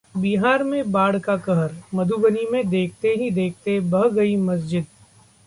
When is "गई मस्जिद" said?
4.09-4.85